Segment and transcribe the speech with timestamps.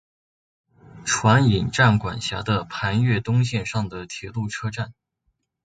[1.05, 4.95] 船引站管辖的磐越东线上的铁路车站。